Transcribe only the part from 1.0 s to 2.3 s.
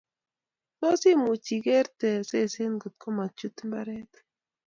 imuch ikerte